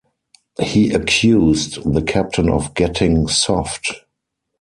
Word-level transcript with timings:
He 0.59 0.91
accused 0.93 1.93
the 1.93 2.01
captain 2.01 2.49
of 2.49 2.73
getting 2.73 3.27
soft. 3.27 3.93